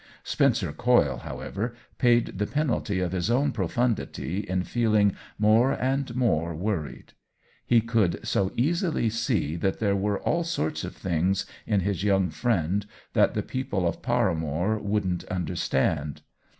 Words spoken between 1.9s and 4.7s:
paid the penalty of his own profundity in